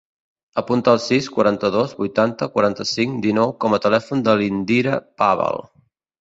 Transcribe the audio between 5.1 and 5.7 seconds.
Pavel.